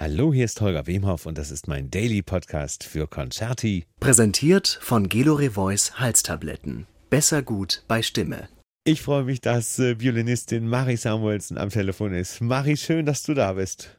Hallo, 0.00 0.32
hier 0.32 0.44
ist 0.44 0.60
Holger 0.60 0.86
Wemhoff 0.86 1.26
und 1.26 1.38
das 1.38 1.50
ist 1.50 1.66
mein 1.66 1.90
Daily 1.90 2.22
Podcast 2.22 2.84
für 2.84 3.08
Concerti. 3.08 3.84
Präsentiert 3.98 4.78
von 4.80 5.08
Gelore 5.08 5.50
Voice 5.50 5.98
Halstabletten. 5.98 6.86
Besser 7.10 7.42
gut 7.42 7.82
bei 7.88 8.02
Stimme. 8.02 8.46
Ich 8.84 9.02
freue 9.02 9.24
mich, 9.24 9.40
dass 9.40 9.80
äh, 9.80 9.98
Violinistin 9.98 10.68
Marie 10.68 10.94
Samuelsen 10.94 11.58
am 11.58 11.70
Telefon 11.70 12.12
ist. 12.12 12.40
Marie, 12.40 12.76
schön, 12.76 13.06
dass 13.06 13.24
du 13.24 13.34
da 13.34 13.54
bist. 13.54 13.98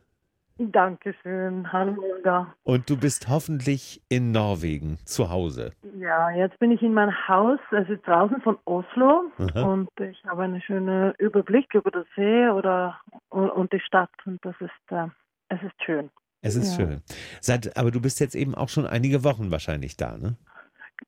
Dankeschön. 0.57 1.69
Hallo 1.73 1.97
Holger. 1.97 2.55
Und 2.63 2.89
du 2.89 2.95
bist 2.95 3.27
hoffentlich 3.27 4.01
in 4.07 4.31
Norwegen 4.31 4.99
zu 5.03 5.29
Hause. 5.29 5.73
Ja, 5.97 6.29
jetzt 6.31 6.57
bin 6.59 6.71
ich 6.71 6.81
in 6.81 6.93
meinem 6.93 7.27
Haus. 7.27 7.59
Es 7.71 7.89
ist 7.89 8.07
draußen 8.07 8.39
von 8.41 8.57
Oslo 8.63 9.23
Aha. 9.37 9.63
und 9.63 9.89
ich 9.99 10.23
habe 10.23 10.43
einen 10.43 10.61
schönen 10.61 11.13
Überblick 11.17 11.73
über 11.73 11.91
das 11.91 12.05
See 12.15 12.47
oder 12.47 13.01
und, 13.27 13.49
und 13.49 13.73
die 13.73 13.81
Stadt 13.81 14.11
und 14.25 14.39
das 14.45 14.55
ist 14.61 14.91
äh, 14.91 15.07
es 15.49 15.61
ist 15.61 15.83
schön. 15.85 16.09
Es 16.41 16.55
ist 16.55 16.77
Ja. 16.79 16.85
schön. 16.85 17.01
Seit, 17.41 17.75
aber 17.77 17.91
du 17.91 17.99
bist 18.01 18.19
jetzt 18.19 18.35
eben 18.35 18.55
auch 18.55 18.69
schon 18.69 18.87
einige 18.87 19.23
Wochen 19.23 19.51
wahrscheinlich 19.51 19.97
da, 19.97 20.17
ne? 20.17 20.37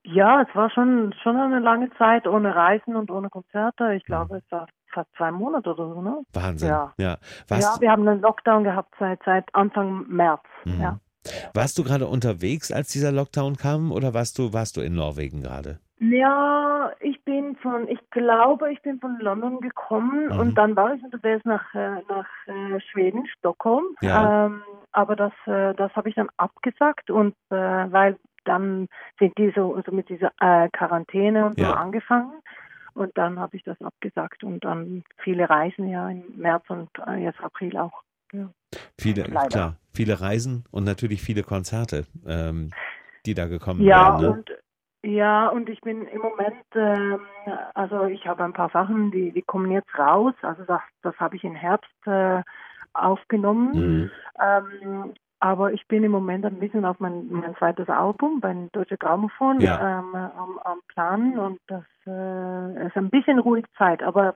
Ja, 0.04 0.42
es 0.42 0.56
war 0.56 0.70
schon 0.70 1.14
schon 1.22 1.36
eine 1.38 1.60
lange 1.60 1.90
Zeit 1.98 2.26
ohne 2.28 2.56
Reisen 2.56 2.96
und 2.96 3.12
ohne 3.12 3.30
Konzerte. 3.30 3.94
Ich 3.94 4.04
glaube, 4.06 4.38
es 4.38 4.52
war 4.52 4.68
fast 4.94 5.10
zwei 5.18 5.32
Monate 5.32 5.70
oder 5.74 5.94
so, 5.94 6.02
ne? 6.02 6.22
Wahnsinn. 6.34 6.70
Ja. 6.70 6.94
ja. 6.98 7.18
Ja, 7.50 7.76
wir 7.80 7.92
haben 7.92 8.08
einen 8.08 8.22
Lockdown 8.22 8.64
gehabt 8.64 8.94
seit 9.00 9.20
seit 9.26 9.54
Anfang 9.54 10.06
März. 10.08 10.44
Mhm. 10.66 10.82
Ja. 10.82 11.00
warst 11.54 11.78
du 11.78 11.84
gerade 11.84 12.08
unterwegs, 12.08 12.72
als 12.72 12.90
dieser 12.90 13.12
Lockdown 13.12 13.56
kam, 13.58 13.92
oder 13.92 14.14
warst 14.14 14.38
du, 14.40 14.54
warst 14.54 14.76
du 14.78 14.82
in 14.82 14.96
Norwegen 14.96 15.42
gerade? 15.42 15.80
Ja, 16.04 16.92
ich 17.00 17.24
bin 17.26 17.56
von, 17.58 17.88
ich 17.88 18.00
glaube, 18.10 18.74
ich 18.74 18.82
bin 18.82 19.00
von 19.00 19.20
London 19.20 19.62
gekommen 19.62 20.26
Mhm. 20.30 20.40
und 20.40 20.56
dann 20.56 20.76
war 20.76 20.96
ich 20.96 21.04
unterwegs 21.04 21.46
nach, 21.46 21.76
äh, 21.76 22.02
nach 22.10 22.28
äh, 22.48 22.80
Schweden, 22.80 23.28
Stockholm. 23.38 23.86
Ja. 24.02 24.48
Ähm, 24.48 24.64
aber 24.94 25.16
das, 25.16 25.32
äh, 25.46 25.76
das 25.76 25.96
habe 25.96 26.10
ich 26.10 26.16
dann 26.16 26.30
abgesagt 26.38 27.12
und 27.12 27.36
äh, 27.52 27.56
weil 27.56 28.18
dann 28.46 28.88
sind 29.20 29.38
die 29.38 29.52
so, 29.56 29.80
so 29.86 29.92
mit 29.92 30.10
dieser 30.10 30.32
äh, 30.40 30.70
Quarantäne 30.70 31.46
und 31.46 31.60
so 31.60 31.66
Ja. 31.66 31.74
angefangen. 31.76 32.34
Und 32.96 33.16
dann 33.16 33.40
habe 33.40 33.56
ich 33.56 33.64
das 33.64 33.80
abgesagt 33.82 34.44
und 34.44 34.66
dann 34.66 35.04
viele 35.18 35.50
Reisen 35.50 35.88
ja 35.88 36.10
im 36.10 36.24
März 36.36 36.64
und 36.70 36.90
jetzt 37.20 37.40
April 37.42 37.78
auch. 37.78 38.02
Ja. 38.34 38.50
Viele, 38.98 39.22
Leider. 39.26 39.50
klar, 39.50 39.76
viele 39.94 40.20
Reisen 40.20 40.66
und 40.72 40.84
natürlich 40.84 41.22
viele 41.22 41.44
Konzerte, 41.44 42.06
ähm, 42.26 42.72
die 43.26 43.36
da 43.36 43.46
gekommen 43.46 43.84
Ja, 43.84 44.20
werden. 44.20 44.22
Ne? 44.22 44.32
und 44.32 44.52
ja, 45.04 45.48
und 45.50 45.70
ich 45.70 45.82
bin 45.82 46.06
im 46.08 46.22
Moment, 46.22 46.64
ähm, 46.76 47.22
also 47.74 48.06
ich 48.06 48.28
habe 48.28 48.44
ein 48.44 48.54
paar 48.54 48.70
Sachen, 48.70 49.12
die, 49.12 49.32
die 49.32 49.42
kommen 49.42 49.72
jetzt 49.72 49.98
raus. 49.98 50.34
Also 50.42 50.64
das, 50.64 50.82
das 51.02 51.16
habe 51.20 51.36
ich 51.36 51.44
im 51.44 51.56
Herbst 51.56 51.90
äh, 52.06 52.44
aufgenommen. 52.94 53.72
Mhm. 53.74 54.12
Ähm, 54.40 55.14
aber 55.40 55.74
ich 55.74 55.88
bin 55.88 56.04
im 56.04 56.12
Moment 56.12 56.46
ein 56.46 56.60
bisschen 56.60 56.86
auf 56.86 57.00
mein, 57.00 57.28
mein 57.32 57.56
zweites 57.56 57.90
Album 57.90 58.42
beim 58.42 58.70
Deutsche 58.74 58.98
Grammophon 58.98 59.60
Ja. 59.60 60.00
ähm, 60.00 60.14
am, 60.14 60.60
am 60.64 60.80
Planen 60.88 61.40
und 61.40 61.60
das 61.66 61.84
äh, 62.06 62.86
ist 62.86 62.96
ein 62.96 63.10
bisschen 63.10 63.40
ruhig 63.40 63.66
Zeit. 63.76 64.04
Aber 64.04 64.36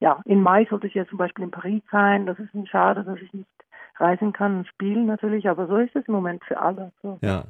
ja, 0.00 0.22
im 0.24 0.42
Mai 0.42 0.66
sollte 0.70 0.86
ich 0.86 0.94
jetzt 0.94 1.10
zum 1.10 1.18
Beispiel 1.18 1.44
in 1.44 1.50
Paris 1.50 1.82
sein. 1.90 2.24
Das 2.24 2.38
ist 2.38 2.54
ein 2.54 2.66
schade, 2.66 3.04
dass 3.04 3.18
ich 3.18 3.30
nicht 3.34 3.48
reisen 4.00 4.32
kann 4.32 4.58
und 4.58 4.68
spielen 4.68 5.06
natürlich, 5.06 5.48
aber 5.48 5.66
so 5.66 5.76
ist 5.76 5.94
es 5.94 6.06
im 6.06 6.14
Moment 6.14 6.42
für 6.44 6.58
alle. 6.58 6.92
So, 7.02 7.18
Ja. 7.20 7.44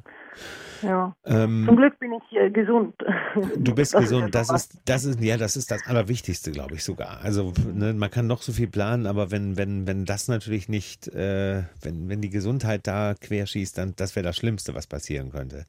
ja. 0.81 1.15
Ähm, 1.25 1.65
Zum 1.67 1.77
Glück 1.77 1.99
bin 1.99 2.11
ich 2.13 2.37
äh, 2.37 2.49
gesund. 2.49 2.95
Du 3.57 3.75
bist 3.75 3.93
Das 3.93 4.01
gesund, 4.01 4.33
das 4.33 4.49
ist, 4.49 4.81
das 4.85 5.05
ist, 5.05 5.21
ja, 5.21 5.37
das 5.37 5.55
ist 5.55 5.71
das 5.71 5.85
Allerwichtigste, 5.87 6.51
glaube 6.51 6.75
ich 6.75 6.83
sogar. 6.83 7.19
Also, 7.21 7.53
ne, 7.73 7.93
man 7.93 8.09
kann 8.09 8.27
noch 8.27 8.41
so 8.41 8.51
viel 8.51 8.67
planen, 8.67 9.05
aber 9.05 9.31
wenn, 9.31 9.57
wenn, 9.57 9.87
wenn 9.87 10.05
das 10.05 10.27
natürlich 10.27 10.69
nicht, 10.69 11.07
äh, 11.09 11.63
wenn, 11.81 12.09
wenn 12.09 12.21
die 12.21 12.29
Gesundheit 12.29 12.87
da 12.87 13.13
querschießt, 13.19 13.77
dann, 13.77 13.93
das 13.95 14.15
wäre 14.15 14.23
das 14.25 14.37
Schlimmste, 14.37 14.73
was 14.75 14.87
passieren 14.87 15.31
könnte. 15.31 15.65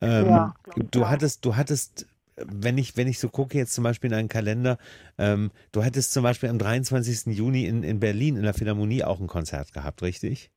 Ähm, 0.00 0.26
Ja, 0.26 0.54
du 0.90 1.08
hattest, 1.08 1.44
du 1.44 1.56
hattest, 1.56 2.06
wenn 2.46 2.78
ich, 2.78 2.96
wenn 2.96 3.08
ich 3.08 3.18
so 3.18 3.28
gucke 3.28 3.56
jetzt 3.56 3.74
zum 3.74 3.84
Beispiel 3.84 4.10
in 4.10 4.16
einen 4.16 4.28
Kalender, 4.28 4.78
ähm, 5.18 5.50
du 5.72 5.84
hattest 5.84 6.12
zum 6.12 6.22
Beispiel 6.22 6.48
am 6.48 6.58
23. 6.58 7.36
Juni 7.36 7.66
in, 7.66 7.82
in 7.82 8.00
Berlin 8.00 8.36
in 8.36 8.42
der 8.42 8.54
Philharmonie 8.54 9.04
auch 9.04 9.20
ein 9.20 9.26
Konzert 9.26 9.72
gehabt, 9.72 10.02
richtig? 10.02 10.50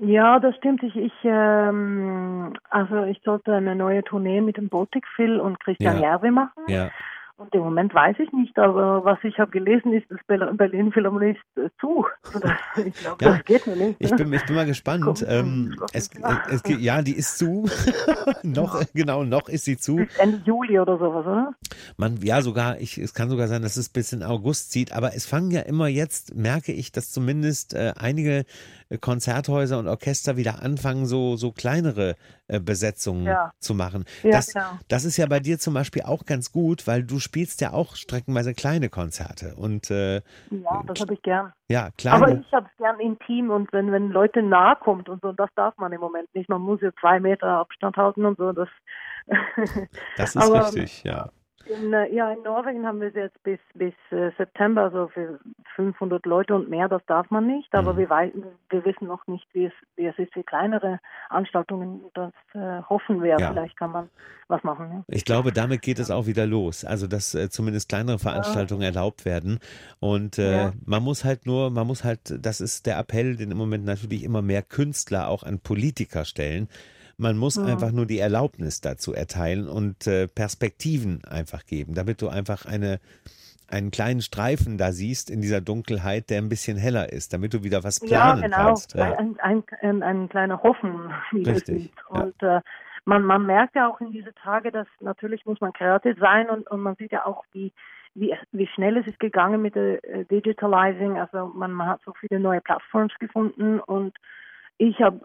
Ja, 0.00 0.38
das 0.38 0.54
stimmt. 0.56 0.82
Ich, 0.84 0.94
ich 0.94 1.12
ähm, 1.24 2.54
also 2.70 3.02
ich 3.04 3.20
sollte 3.24 3.52
eine 3.54 3.74
neue 3.74 4.04
Tournee 4.04 4.40
mit 4.40 4.56
dem 4.56 4.68
Baltic 4.68 5.04
Phil 5.16 5.40
und 5.40 5.58
Christian 5.58 5.96
Ja. 5.96 6.02
Järve 6.02 6.30
machen. 6.30 6.62
Ja. 6.68 6.90
Und 7.38 7.54
im 7.54 7.60
Moment 7.60 7.94
weiß 7.94 8.16
ich 8.18 8.32
nicht, 8.32 8.58
aber 8.58 9.04
was 9.04 9.18
ich 9.22 9.38
habe 9.38 9.52
gelesen, 9.52 9.92
ist, 9.92 10.10
dass 10.10 10.18
Berlin 10.26 10.90
Philharmonie 10.90 11.30
ist 11.36 11.56
äh, 11.64 11.68
zu. 11.80 12.04
Ich 12.84 12.94
glaube, 12.94 13.24
Ja, 13.24 13.30
das 13.36 13.44
geht 13.44 13.64
mir 13.66 13.76
nicht. 13.76 13.96
Ich 14.00 14.10
ne? 14.10 14.16
bin, 14.16 14.32
ich 14.32 14.44
bin 14.44 14.56
mal 14.56 14.66
gespannt. 14.66 15.24
Ähm, 15.28 15.76
es, 15.92 16.10
Ja. 16.20 16.42
es, 16.50 16.62
geht- 16.64 16.80
ja, 16.80 17.00
die 17.00 17.14
ist 17.16 17.38
zu. 17.38 17.68
noch, 18.42 18.82
genau, 18.92 19.22
noch 19.22 19.48
ist 19.48 19.64
sie 19.66 19.76
zu. 19.76 19.96
Bis 19.96 20.16
Ende 20.18 20.42
Juli 20.44 20.80
oder 20.80 20.98
sowas, 20.98 21.24
oder? 21.26 21.54
Man, 21.96 22.16
ja, 22.22 22.42
sogar, 22.42 22.80
ich, 22.80 22.98
es 22.98 23.14
kann 23.14 23.30
sogar 23.30 23.46
sein, 23.46 23.62
dass 23.62 23.76
es 23.76 23.88
bis 23.88 24.12
in 24.12 24.24
August 24.24 24.72
zieht, 24.72 24.92
aber 24.92 25.14
es 25.14 25.24
fangen 25.26 25.52
ja 25.52 25.60
immer 25.60 25.86
jetzt, 25.86 26.34
merke 26.34 26.72
ich, 26.72 26.90
dass 26.90 27.12
zumindest 27.12 27.72
äh, 27.74 27.92
einige 27.96 28.44
Konzerthäuser 29.00 29.78
und 29.78 29.86
Orchester 29.86 30.36
wieder 30.36 30.62
anfangen, 30.62 31.04
so, 31.06 31.36
so 31.36 31.52
kleinere 31.52 32.16
äh, 32.46 32.58
Besetzungen 32.58 33.26
Ja. 33.26 33.52
zu 33.58 33.74
machen. 33.74 34.04
Ja, 34.22 34.30
das, 34.30 34.54
genau. 34.54 34.64
das 34.88 35.04
ist 35.04 35.16
ja 35.18 35.26
bei 35.26 35.40
dir 35.40 35.58
zum 35.58 35.74
Beispiel 35.74 36.02
auch 36.02 36.24
ganz 36.24 36.52
gut, 36.52 36.86
weil 36.86 37.02
du 37.04 37.18
spielst 37.18 37.60
ja 37.60 37.72
auch 37.72 37.96
streckenweise 37.96 38.54
kleine 38.54 38.88
Konzerte 38.88 39.54
und 39.56 39.90
äh, 39.90 40.16
Ja, 40.50 40.82
das 40.86 41.00
habe 41.00 41.12
ich 41.14 41.22
gern. 41.22 41.52
ja, 41.68 41.86
Aber 41.86 41.92
kleine. 41.98 42.44
ich 42.46 42.52
habe 42.52 42.66
es 42.72 42.76
gern 42.78 42.98
intim 43.00 43.50
und 43.50 43.70
wenn, 43.74 43.92
wenn 43.92 44.08
Leute 44.10 44.42
nahe 44.42 44.76
kommt 44.76 45.08
und 45.10 45.20
so, 45.20 45.32
das 45.32 45.50
darf 45.54 45.76
man 45.76 45.92
im 45.92 46.00
Moment 46.00 46.34
nicht. 46.34 46.48
Man 46.48 46.62
muss 46.62 46.80
ja 46.80 46.90
zwei 47.00 47.20
Meter 47.20 47.46
Abstand 47.46 47.96
halten 47.98 48.24
und 48.24 48.38
so. 48.38 48.52
Das, 48.52 48.68
Das 50.16 50.30
ist 50.34 50.36
aber- 50.38 50.64
richtig, 50.66 51.04
ja. 51.04 51.28
In, 51.68 51.92
äh, 51.92 52.12
ja, 52.14 52.32
in 52.32 52.42
Norwegen 52.42 52.86
haben 52.86 53.00
wir 53.00 53.08
es 53.08 53.14
jetzt 53.14 53.42
bis, 53.42 53.58
bis 53.74 53.92
äh, 54.10 54.30
September, 54.38 54.84
also 54.84 55.08
für 55.08 55.38
500 55.76 56.24
Leute 56.24 56.54
und 56.54 56.70
mehr, 56.70 56.88
das 56.88 57.02
darf 57.06 57.30
man 57.30 57.46
nicht. 57.46 57.74
Aber 57.74 57.92
Mhm. 57.94 57.98
wir, 57.98 58.08
wir 58.70 58.84
wissen 58.84 59.06
noch 59.06 59.26
nicht, 59.26 59.46
wie 59.52 59.66
es, 59.66 59.72
wie 59.96 60.06
es 60.06 60.18
ist 60.18 60.32
für 60.32 60.42
kleinere 60.42 60.98
Anstaltungen. 61.28 62.00
Das 62.14 62.32
äh, 62.54 62.82
hoffen 62.88 63.22
wir. 63.22 63.38
Ja. 63.38 63.50
Vielleicht 63.52 63.76
kann 63.76 63.92
man 63.92 64.08
was 64.48 64.62
machen. 64.64 64.88
Ja. 64.92 65.04
Ich 65.08 65.24
glaube, 65.24 65.52
damit 65.52 65.82
geht 65.82 65.98
es 65.98 66.10
auch 66.10 66.26
wieder 66.26 66.46
los. 66.46 66.84
Also, 66.84 67.06
dass 67.06 67.34
äh, 67.34 67.50
zumindest 67.50 67.88
kleinere 67.88 68.18
Veranstaltungen 68.18 68.82
erlaubt 68.82 69.24
werden. 69.24 69.58
Und 70.00 70.38
äh, 70.38 70.64
Ja. 70.66 70.72
man 70.86 71.02
muss 71.02 71.24
halt 71.24 71.44
nur, 71.46 71.70
man 71.70 71.86
muss 71.86 72.02
halt, 72.02 72.44
das 72.44 72.60
ist 72.60 72.86
der 72.86 72.98
Appell, 72.98 73.36
den 73.36 73.50
im 73.50 73.58
Moment 73.58 73.84
natürlich 73.84 74.24
immer 74.24 74.40
mehr 74.42 74.62
Künstler 74.62 75.28
auch 75.28 75.42
an 75.42 75.60
Politiker 75.60 76.24
stellen. 76.24 76.68
Man 77.18 77.36
muss 77.36 77.56
Mhm. 77.58 77.66
einfach 77.66 77.92
nur 77.92 78.06
die 78.06 78.18
Erlaubnis 78.20 78.80
dazu 78.80 79.12
erteilen 79.12 79.68
und 79.68 80.06
äh, 80.06 80.28
Perspektiven 80.28 81.24
einfach 81.24 81.66
geben, 81.66 81.94
damit 81.94 82.22
du 82.22 82.28
einfach 82.28 82.64
eine 82.64 83.00
einen 83.70 83.90
kleinen 83.90 84.22
Streifen 84.22 84.78
da 84.78 84.92
siehst 84.92 85.28
in 85.28 85.42
dieser 85.42 85.60
Dunkelheit, 85.60 86.30
der 86.30 86.38
ein 86.40 86.48
bisschen 86.48 86.78
heller 86.78 87.12
ist, 87.12 87.34
damit 87.34 87.52
du 87.52 87.62
wieder 87.64 87.84
was 87.84 88.00
Ja, 88.00 88.32
planen 88.32 88.42
genau. 88.44 88.56
kannst. 88.56 88.94
Ja. 88.94 89.12
Ein, 89.18 89.38
ein, 89.40 89.62
ein, 89.82 90.02
ein 90.02 90.28
kleiner 90.30 90.62
Hoffen. 90.62 91.12
Richtig, 91.34 91.92
ja. 92.14 92.22
Und 92.22 92.42
äh, 92.42 92.62
man, 93.04 93.22
man 93.24 93.44
merkt 93.44 93.74
ja 93.74 93.86
auch 93.90 94.00
in 94.00 94.10
diese 94.10 94.32
Tage, 94.34 94.72
dass 94.72 94.86
natürlich 95.00 95.44
muss 95.44 95.60
man 95.60 95.74
kreativ 95.74 96.16
sein 96.18 96.48
und, 96.48 96.66
und 96.70 96.80
man 96.80 96.96
sieht 96.96 97.12
ja 97.12 97.26
auch, 97.26 97.44
wie, 97.52 97.72
wie, 98.14 98.34
wie 98.52 98.66
schnell 98.68 98.96
es 98.96 99.06
ist 99.06 99.20
gegangen 99.20 99.60
mit 99.60 99.74
der 99.74 100.02
äh, 100.02 100.24
Digitalizing. 100.24 101.18
Also 101.18 101.48
man, 101.54 101.72
man 101.72 101.88
hat 101.88 102.00
so 102.06 102.14
viele 102.20 102.40
neue 102.40 102.62
Plattforms 102.62 103.12
gefunden 103.18 103.80
und 103.80 104.14
ich 104.80 105.00
habe 105.02 105.20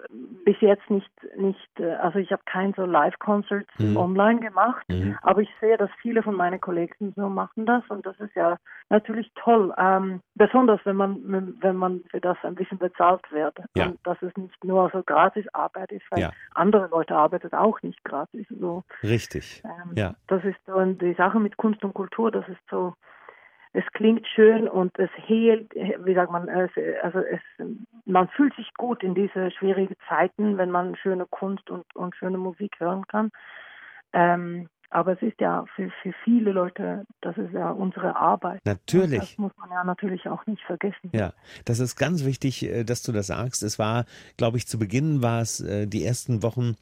bis 0.46 0.60
jetzt 0.62 0.90
nicht, 0.90 1.10
nicht, 1.38 1.80
äh, 1.80 1.94
also 1.96 2.18
ich 2.20 2.32
habe 2.32 2.42
kein 2.46 2.74
so 2.74 2.86
Live-Concerts 2.86 3.70
Mhm. 3.78 3.98
online 3.98 4.40
gemacht, 4.40 4.84
Mhm. 4.90 5.16
aber 5.22 5.42
ich 5.42 5.50
sehe, 5.62 5.78
dass 5.78 5.92
viele 6.02 6.24
von 6.24 6.36
meinen 6.36 6.60
Kollegen 6.60 7.14
so 7.16 7.30
machen 7.30 7.66
das 7.68 7.84
und 7.90 8.06
das 8.06 8.20
ist 8.20 8.36
ja 8.36 8.58
natürlich 8.90 9.32
toll. 9.36 9.74
Ähm, 9.78 10.22
besonders 10.36 10.82
wenn 10.86 10.96
man 10.96 11.20
wenn 11.62 11.76
man 11.76 12.04
für 12.10 12.20
das 12.20 12.38
ein 12.44 12.56
bisschen 12.56 12.80
bezahlt 12.80 13.22
wird 13.32 13.58
Ja. 13.76 13.86
und 13.88 14.00
dass 14.06 14.22
es 14.24 14.36
nicht 14.36 14.64
nur 14.64 14.90
so 14.92 15.04
gratis 15.04 15.46
Arbeit 15.54 15.92
ist, 15.92 16.06
weil 16.10 16.22
Ja. 16.22 16.32
andere 16.56 16.88
Leute 16.88 17.16
arbeiten 17.16 17.54
auch 17.54 17.82
nicht 17.84 18.04
gratis. 18.04 18.48
So, 18.50 18.84
Richtig. 19.04 19.62
ähm, 19.66 19.94
Ja. 19.96 20.16
Das 20.28 20.44
ist 20.44 20.58
so 20.66 20.74
und 20.74 21.00
die 21.02 21.14
Sache 21.14 21.40
mit 21.40 21.58
Kunst 21.58 21.84
und 21.84 21.94
Kultur, 21.94 22.32
das 22.32 22.48
ist 22.50 22.62
so 22.72 22.96
es 23.74 23.84
klingt 23.94 24.28
schön 24.28 24.68
und 24.68 24.98
es 25.00 25.10
hält, 25.16 25.74
wie 25.74 26.14
sagt 26.14 26.32
man, 26.32 26.48
es, 26.48 26.72
also 27.02 27.20
es, 27.20 27.42
man 28.06 28.28
fühlt 28.30 28.56
sich 28.56 28.72
gut 28.76 29.04
in 29.04 29.16
diese 29.16 29.50
schwierigen 29.52 29.96
Zeiten, 30.08 30.58
wenn 30.58 30.70
man 30.70 30.96
schöne 30.96 31.26
Kunst 31.26 31.70
und, 31.72 31.84
und 31.96 32.16
schöne 32.16 32.38
Musik 32.38 32.80
hören 32.80 33.06
kann. 33.08 33.32
Ähm, 34.14 34.70
aber 34.92 35.14
es 35.14 35.22
ist 35.24 35.42
ja 35.42 35.66
für, 35.76 35.90
für 36.04 36.14
viele 36.24 36.52
Leute, 36.52 37.06
das 37.22 37.36
ist 37.36 37.52
ja 37.52 37.72
unsere 37.72 38.16
Arbeit. 38.16 38.62
Und 38.64 38.66
Natürlich. 38.68 39.20
Das 39.20 39.38
muss 39.40 39.52
man 39.58 39.72
ja 39.72 39.84
natürlich 39.84 40.28
auch 40.30 40.46
nicht 40.46 40.62
vergessen. 40.62 41.10
Ja, 41.12 41.34
das 41.66 41.80
ist 41.80 41.96
ganz 41.96 42.24
wichtig, 42.26 42.64
äh, 42.64 42.84
dass 42.84 43.02
du 43.02 43.12
das 43.12 43.28
sagst. 43.28 43.64
Es 43.64 43.80
war, 43.80 44.06
glaube 44.38 44.58
ich, 44.58 44.68
zu 44.68 44.78
Beginn 44.78 45.24
war 45.24 45.42
es 45.42 45.60
äh, 45.62 45.88
die 45.88 46.06
ersten 46.06 46.44
Wochen 46.44 46.76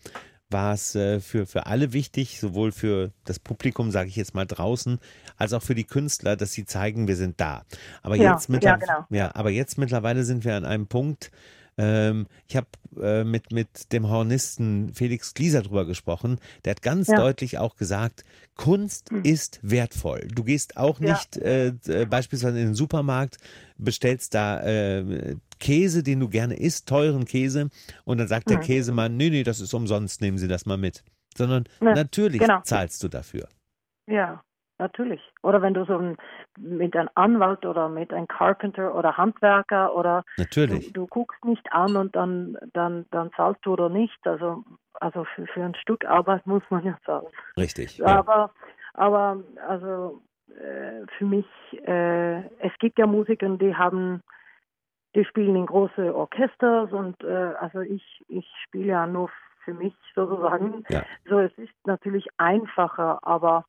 war 0.52 0.74
es 0.74 0.96
äh, 0.96 1.20
für, 1.20 1.46
für 1.46 1.66
alle 1.66 1.94
wichtig, 1.94 2.40
sowohl 2.40 2.72
für 2.72 3.12
das 3.26 3.40
Publikum, 3.40 3.92
sage 3.92 4.10
ich 4.10 4.16
jetzt 4.16 4.34
mal 4.36 4.46
draußen, 4.46 5.00
als 5.38 5.54
auch 5.54 5.64
für 5.64 5.76
die 5.76 5.84
Künstler, 5.86 6.36
dass 6.36 6.52
sie 6.54 6.66
zeigen, 6.66 7.08
wir 7.08 7.16
sind 7.16 7.40
da. 7.40 7.64
Aber 8.02 8.16
Ja, 8.16 8.34
jetzt 8.34 8.50
ja, 8.50 8.56
mittler- 8.56 8.78
genau. 8.78 9.06
ja, 9.10 9.36
aber 9.36 9.50
jetzt 9.50 9.78
mittlerweile 9.78 10.24
sind 10.24 10.44
wir 10.46 10.56
an 10.56 10.66
einem 10.66 10.88
Punkt, 10.88 11.32
Ähm, 11.78 12.28
ich 12.50 12.58
habe 12.58 12.68
äh, 13.02 13.24
mit, 13.24 13.54
mit 13.54 13.94
dem 13.94 14.10
Hornisten 14.10 14.94
Felix 14.94 15.34
Glieser 15.34 15.62
drüber 15.62 15.86
gesprochen. 15.86 16.38
Der 16.66 16.72
hat 16.72 16.82
ganz 16.82 17.08
Ja. 17.08 17.16
deutlich 17.16 17.60
auch 17.60 17.78
gesagt, 17.78 18.26
Kunst 18.56 19.10
Mhm. 19.14 19.22
ist 19.24 19.60
wertvoll. 19.64 20.28
Du 20.36 20.44
gehst 20.44 20.76
auch 20.76 21.00
Ja. 21.00 21.14
nicht 21.14 21.38
äh, 21.38 21.68
äh, 21.88 22.06
beispielsweise 22.06 22.60
in 22.60 22.66
den 22.68 22.76
Supermarkt, 22.76 23.38
bestellst 23.78 24.34
da 24.36 24.62
äh, 24.62 25.38
Käse, 25.62 26.04
den 26.04 26.20
du 26.20 26.28
gerne 26.28 26.56
isst, 26.60 26.90
teuren 26.90 27.24
Käse, 27.24 27.70
und 28.04 28.20
dann 28.20 28.28
sagt 28.28 28.50
der 28.50 28.58
Mhm. 28.58 28.64
Käsemann, 28.64 29.16
nee, 29.16 29.30
nee, 29.30 29.44
das 29.44 29.62
ist 29.62 29.74
umsonst, 29.74 30.22
nehmen 30.22 30.38
Sie 30.38 30.50
das 30.50 30.66
mal 30.66 30.78
mit. 30.78 31.04
Sondern 31.38 31.64
Ja, 31.82 31.94
natürlich 31.96 32.42
genau. 32.42 32.60
zahlst 32.64 33.02
du 33.04 33.08
dafür. 33.08 33.48
Ja, 34.08 34.44
natürlich. 34.80 35.22
Oder 35.44 35.62
wenn 35.62 35.74
du 35.74 35.86
so 35.86 35.98
ein, 35.98 36.18
mit 36.60 36.94
einem 36.96 37.10
Anwalt 37.16 37.66
oder 37.66 37.88
mit 37.88 38.12
einem 38.12 38.28
Carpenter 38.28 38.94
oder 38.94 39.16
Handwerker 39.16 39.96
oder 39.96 40.26
du, 40.36 40.42
Natürlich. 40.42 40.92
du 40.92 41.08
guckst 41.08 41.46
nicht 41.46 41.72
an 41.72 41.96
und 41.96 42.16
dann, 42.16 42.58
dann, 42.74 43.06
dann 43.12 43.32
zahlst 43.38 43.66
du 43.66 43.74
oder 43.74 43.88
nicht. 43.88 44.20
Also, 44.26 44.64
also 45.00 45.26
für, 45.36 45.48
für 45.48 45.64
ein 45.64 45.76
Stück 45.76 46.04
Arbeit 46.06 46.46
muss 46.46 46.64
man 46.70 46.84
ja 46.84 46.98
zahlen. 47.06 47.28
Richtig. 47.56 48.00
Ja. 48.00 48.08
Aber, 48.08 48.52
aber 48.94 49.42
also 49.70 50.22
äh, 50.50 51.06
für 51.18 51.26
mich, 51.26 51.46
äh, 51.88 52.40
es 52.60 52.74
gibt 52.80 53.00
ja 53.00 53.06
Musiker, 53.08 53.48
die 53.50 53.74
haben, 53.74 54.22
die 55.16 55.26
spielen 55.26 55.56
in 55.56 55.66
große 55.66 56.16
Orchesters 56.16 56.92
und 56.92 57.22
äh, 57.24 57.54
also 57.60 57.82
ich, 57.82 58.04
ich 58.28 58.48
spiele 58.66 58.88
ja 58.88 59.08
nur 59.08 59.30
für 59.64 59.74
mich 59.74 59.94
sozusagen. 60.16 60.84
Ja. 60.90 61.04
So, 61.30 61.40
es 61.40 61.52
ist 61.58 61.74
natürlich 61.86 62.28
einfacher, 62.38 63.20
aber 63.22 63.66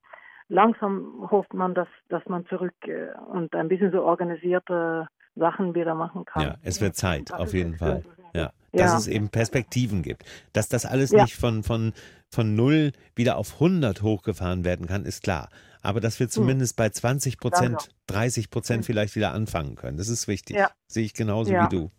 langsam 0.49 1.29
hofft 1.31 1.55
man, 1.55 1.75
dass, 1.75 1.89
dass 2.09 2.25
man 2.27 2.47
zurück 2.47 2.75
äh, 2.87 3.09
und 3.31 3.55
ein 3.55 3.69
bisschen 3.69 3.91
so 3.93 4.03
organisierte 4.03 5.09
Sachen 5.35 5.75
wieder 5.75 5.95
machen 5.95 6.25
kann. 6.25 6.43
Ja, 6.43 6.55
es 6.63 6.81
wird 6.81 6.95
Zeit, 6.95 7.33
auf 7.33 7.55
jeden 7.55 7.77
Fall. 7.77 8.05
Ja, 8.35 8.53
dass 8.73 8.93
Ja. 8.93 8.97
es 8.99 9.07
eben 9.09 9.31
Perspektiven 9.31 10.03
gibt. 10.03 10.25
Dass 10.53 10.69
das 10.69 10.85
alles 10.87 11.11
Ja. 11.11 11.23
nicht 11.23 11.37
von, 11.37 11.63
von, 11.63 11.93
von 12.31 12.55
null 12.55 12.93
wieder 13.15 13.37
auf 13.37 13.55
100 13.55 14.03
hochgefahren 14.03 14.65
werden 14.65 14.87
kann, 14.87 15.05
ist 15.05 15.23
klar. 15.23 15.49
Aber 15.83 16.01
dass 16.01 16.21
wir 16.21 16.29
zumindest 16.29 16.77
bei 16.77 16.89
20 16.89 17.39
Prozent, 17.39 17.73
Danke. 17.75 17.91
30 18.07 18.51
Prozent 18.51 18.79
Hm. 18.79 18.85
vielleicht 18.85 19.17
wieder 19.17 19.33
anfangen 19.35 19.75
können, 19.75 19.99
das 19.99 20.09
ist 20.09 20.29
wichtig. 20.29 20.57
Ja. 20.57 20.71
Sehe 20.87 21.05
ich 21.05 21.13
genauso 21.15 21.53
Ja. 21.53 21.65
wie 21.65 21.77
du. 21.77 21.91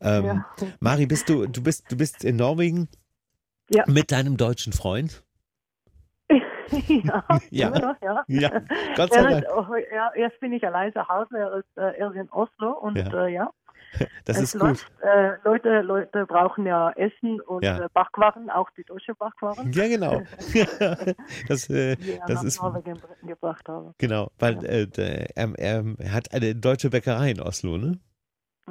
Ähm, 0.00 0.24
Ja. 0.24 0.44
Mari, 0.80 1.06
bist 1.06 1.28
du, 1.28 1.46
du 1.46 1.62
bist, 1.62 1.90
du 1.90 1.96
bist 1.96 2.24
in 2.24 2.36
Norwegen 2.36 2.88
Ja. 3.70 3.84
mit 3.86 4.10
deinem 4.12 4.36
deutschen 4.36 4.72
Freund? 4.72 5.22
ja, 6.88 7.24
Ja. 7.50 7.70
noch, 7.70 8.00
ja. 8.02 8.24
Ja, 8.26 8.50
Gott 8.96 9.12
sei 9.12 9.22
Dank. 9.22 9.44
ist, 9.44 9.92
ja, 9.92 10.10
jetzt 10.16 10.40
bin 10.40 10.52
ich 10.52 10.66
allein 10.66 10.92
zu 10.92 11.06
Hause, 11.08 11.36
er 11.38 11.56
ist, 11.58 11.76
äh, 11.76 11.98
er 11.98 12.10
ist 12.10 12.16
in 12.16 12.28
Oslo 12.30 12.72
und 12.72 12.96
ja, 12.96 13.26
äh, 13.26 13.32
ja 13.32 13.50
Das 14.24 14.36
es 14.38 14.42
ist 14.42 14.52
gut. 14.52 14.62
läuft. 14.62 14.92
Äh, 15.02 15.36
Leute, 15.44 15.80
Leute 15.82 16.26
brauchen 16.26 16.66
ja 16.66 16.90
Essen 16.92 17.40
und 17.40 17.62
Ja. 17.64 17.84
äh, 17.84 17.88
Backwaren, 17.92 18.50
auch 18.50 18.70
die 18.76 18.84
deutsche 18.84 19.14
Backwaren, 19.14 19.72
Ja, 19.72 19.86
genau. 19.88 20.22
das, 21.48 21.68
äh, 21.70 21.96
die 21.96 22.18
das 22.26 22.36
nach 22.36 22.44
ist 22.44 22.62
Norwegen 22.62 22.94
ge- 22.94 23.28
gebracht 23.28 23.68
habe. 23.68 23.94
genau, 23.98 24.30
weil 24.38 24.54
Ja. 24.62 24.62
äh, 24.70 24.86
der- 24.86 25.36
er, 25.36 25.52
er 25.58 26.12
hat 26.12 26.32
eine 26.32 26.54
deutsche 26.54 26.90
Bäckerei 26.90 27.30
in 27.30 27.40
Oslo, 27.40 27.76
ne? 27.78 27.98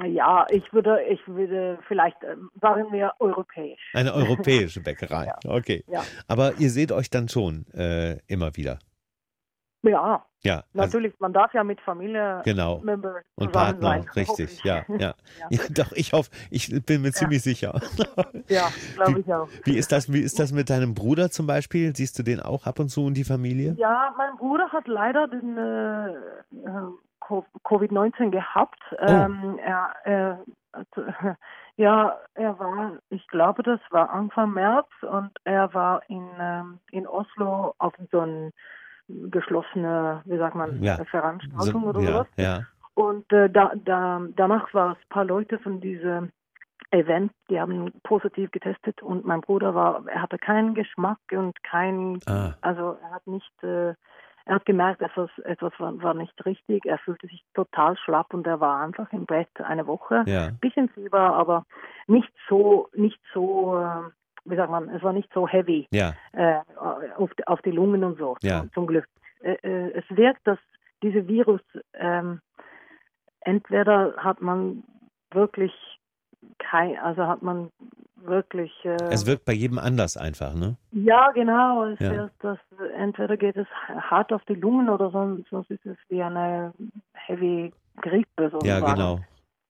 Ja, 0.04 0.44
ich 0.50 0.72
würde, 0.72 1.00
ich 1.08 1.20
würde 1.28 1.78
vielleicht, 1.86 2.16
ähm, 2.24 2.50
sagen 2.60 2.90
wir 2.90 3.12
europäisch. 3.20 3.80
Eine 3.92 4.12
europäische 4.12 4.80
Bäckerei. 4.80 5.26
Ja. 5.26 5.38
Okay. 5.46 5.84
Aber 6.26 6.54
ihr 6.58 6.70
seht 6.70 6.90
euch 6.90 7.10
dann 7.10 7.28
schon 7.28 7.64
äh, 7.74 8.18
immer 8.26 8.56
wieder. 8.56 8.80
Ja, 9.90 10.24
Ja. 10.42 10.54
Also, 10.56 10.66
natürlich, 10.74 11.14
man 11.20 11.32
darf 11.32 11.52
ja 11.54 11.64
mit 11.64 11.80
Familie 11.80 12.42
genau. 12.44 12.80
Member 12.80 13.22
Und 13.36 13.52
Partner, 13.52 13.80
sein, 13.80 14.08
richtig. 14.16 14.62
Ja, 14.64 14.84
ja, 14.88 14.96
Ja. 14.98 15.14
ja. 15.50 15.58
Doch, 15.70 15.92
ich 15.92 16.12
hoffe, 16.12 16.30
ich 16.50 16.68
bin 16.84 17.02
mir 17.02 17.12
ziemlich 17.12 17.42
sicher. 17.42 17.80
Ja, 18.48 18.68
glaube 18.94 19.20
ich 19.20 19.32
auch. 19.32 19.48
Wie 19.64 19.76
ist 19.78 19.90
das, 19.92 20.12
wie 20.12 20.20
ist 20.20 20.38
das 20.38 20.52
mit 20.52 20.68
deinem 20.68 20.94
Bruder 20.94 21.30
zum 21.30 21.46
Beispiel? 21.46 21.96
Siehst 21.96 22.18
du 22.18 22.22
den 22.22 22.40
auch 22.40 22.66
ab 22.66 22.78
und 22.78 22.88
zu 22.88 23.06
in 23.08 23.14
die 23.14 23.24
Familie? 23.24 23.74
Ja, 23.78 24.12
mein 24.18 24.36
Bruder 24.36 24.68
hat 24.70 24.86
leider 24.86 25.28
den 25.28 25.56
äh, 25.56 26.08
äh, 26.10 26.14
Co- 27.20 27.46
Covid-19 27.64 28.30
gehabt. 28.30 28.78
Oh. 28.92 28.96
Ähm, 29.06 29.58
er, 29.64 30.44
also, 30.72 31.08
ja, 31.76 32.18
er 32.34 32.58
war, 32.58 32.98
ich 33.08 33.26
glaube, 33.28 33.62
das 33.62 33.80
war 33.90 34.10
Anfang 34.10 34.52
März 34.52 34.88
und 35.02 35.30
er 35.44 35.72
war 35.72 36.02
in, 36.08 36.28
ähm, 36.38 36.78
in 36.90 37.06
Oslo 37.06 37.74
auf 37.78 37.94
so 38.12 38.20
eine 38.20 38.52
geschlossene, 39.08 40.22
wie 40.24 40.38
sagt 40.38 40.54
man, 40.54 40.82
Ja. 40.82 40.96
Veranstaltung 41.04 41.84
oder 41.84 42.00
ja, 42.00 42.06
sowas. 42.12 42.26
ja. 42.36 42.60
Und 42.94 43.30
äh, 43.32 43.50
da, 43.50 43.72
da, 43.84 44.22
danach 44.36 44.72
war 44.72 44.92
es 44.92 44.98
ein 44.98 45.08
paar 45.08 45.24
Leute 45.24 45.58
von 45.58 45.80
diesem 45.80 46.30
Event, 46.90 47.32
die 47.50 47.60
haben 47.60 47.92
positiv 48.04 48.50
getestet 48.52 49.02
und 49.02 49.24
mein 49.24 49.40
Bruder 49.40 49.74
war, 49.74 50.04
er 50.06 50.22
hatte 50.22 50.38
keinen 50.38 50.74
Geschmack 50.74 51.18
und 51.32 51.60
kein, 51.64 52.20
Ah. 52.26 52.54
also 52.60 52.96
er 53.02 53.10
hat 53.10 53.26
nicht, 53.26 53.50
äh, 53.64 53.94
er 54.46 54.54
hat 54.56 54.64
gemerkt, 54.66 55.00
etwas, 55.02 55.30
etwas 55.44 55.72
war, 55.78 56.00
war 56.02 56.14
nicht 56.14 56.44
richtig, 56.44 56.84
er 56.86 56.98
fühlte 56.98 57.26
sich 57.26 57.42
total 57.54 57.96
schlapp 57.96 58.32
und 58.32 58.46
er 58.46 58.60
war 58.60 58.80
einfach 58.84 59.10
im 59.12 59.24
Bett 59.26 59.48
eine 59.64 59.86
Woche. 59.88 60.22
Ja. 60.26 60.50
Bisschen 60.60 60.88
Fieber, 60.90 61.34
aber 61.34 61.64
nicht 62.06 62.30
so, 62.48 62.88
nicht 62.94 63.18
so, 63.32 63.78
äh, 63.80 64.10
wie 64.44 64.56
sagt 64.56 64.70
man, 64.70 64.88
es 64.90 65.02
war 65.02 65.12
nicht 65.12 65.32
so 65.32 65.46
heavy 65.48 65.86
Ja. 65.90 66.14
äh, 66.32 66.60
auf, 67.16 67.30
auf 67.46 67.62
die 67.62 67.70
Lungen 67.70 68.04
und 68.04 68.18
so, 68.18 68.36
Ja. 68.42 68.64
zum, 68.74 68.86
Glück. 68.86 69.06
Äh, 69.40 69.54
äh, 69.62 69.92
es 69.92 70.04
wirkt, 70.16 70.46
dass 70.46 70.58
diese 71.02 71.26
Virus, 71.28 71.60
ähm, 71.94 72.40
entweder 73.40 74.14
hat 74.16 74.40
man 74.40 74.84
wirklich 75.30 75.72
kein, 76.58 76.98
also 76.98 77.26
hat 77.26 77.42
man 77.42 77.70
wirklich, 78.16 78.72
äh, 78.84 78.94
Es 79.10 79.26
wirkt 79.26 79.44
bei 79.44 79.52
jedem 79.52 79.78
anders 79.78 80.16
einfach, 80.16 80.54
ne? 80.54 80.76
ja 80.92 81.30
genau, 81.32 81.84
es 81.84 81.98
Ja. 82.00 82.10
wirkt, 82.10 82.44
dass 82.44 82.58
entweder 82.96 83.36
geht 83.36 83.56
es 83.56 83.66
hart 83.88 84.32
auf 84.32 84.44
die 84.44 84.54
Lungen 84.54 84.88
oder 84.88 85.10
sonst, 85.10 85.48
sonst 85.50 85.70
ist 85.70 85.84
es 85.86 85.96
wie 86.08 86.22
eine 86.22 86.72
heavy 87.14 87.72
Grippe 88.00 88.50
sozusagen. 88.50 88.66
Ja, 88.66 88.80
genau. 88.92 89.18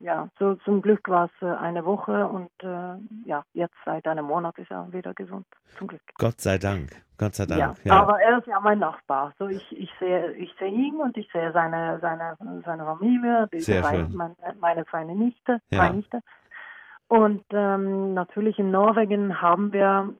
Ja, 0.05 0.29
so 0.37 0.53
zum 0.65 0.83
Glück 0.83 1.09
war 1.09 1.25
es 1.25 1.41
äh, 1.41 1.51
eine 1.67 1.83
Woche 1.83 2.27
und 2.27 2.51
äh, 2.61 2.95
ja, 3.25 3.43
jetzt 3.53 3.73
seit 3.85 4.05
einem 4.07 4.25
Monat 4.25 4.55
ist 4.59 4.69
er 4.69 4.91
wieder 4.93 5.13
gesund. 5.15 5.47
Zum 5.77 5.87
Glück. 5.87 6.01
Gott 6.19 6.39
sei 6.39 6.59
Dank. 6.59 6.91
Gott 7.17 7.33
sei 7.33 7.45
Ja, 7.45 7.57
Dank. 7.67 7.77
Ja. 7.85 8.01
aber 8.01 8.21
er 8.21 8.37
ist 8.37 8.45
ja 8.45 8.59
mein 8.59 8.77
Nachbar. 8.79 9.33
So 9.39 9.47
ich, 9.47 9.65
ich 9.75 9.89
sehe 9.99 10.31
ich 10.33 10.53
sehe 10.59 10.69
ihn 10.69 10.95
und 10.97 11.17
ich 11.17 11.27
sehe 11.31 11.51
seine 11.53 11.97
seine 12.01 12.37
seine 12.63 12.83
Familie, 12.85 13.47
Sehr 13.53 13.83
schön. 13.83 14.13
meine, 14.15 14.35
meine 14.59 14.85
kleine 14.85 15.15
Nichte, 15.15 15.59
Ja. 15.71 15.89
Nichte. 15.91 16.19
Und 17.07 17.43
ähm, 17.51 18.13
natürlich 18.13 18.59
in 18.59 18.69
Norwegen 18.71 19.41
haben 19.41 19.73
wir 19.73 20.13